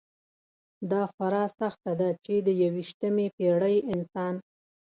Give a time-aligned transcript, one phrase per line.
[0.91, 4.35] دا خورا سخته ده چې د یویشتمې پېړۍ انسان.